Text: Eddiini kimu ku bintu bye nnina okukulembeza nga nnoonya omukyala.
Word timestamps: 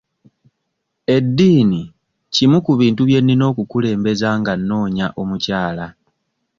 Eddiini 1.15 1.81
kimu 2.33 2.57
ku 2.65 2.71
bintu 2.79 3.01
bye 3.07 3.19
nnina 3.21 3.43
okukulembeza 3.51 4.27
nga 4.39 4.53
nnoonya 4.59 5.07
omukyala. 5.21 5.85